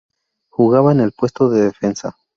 [0.49, 2.15] Jugaba en el puesto de defensa.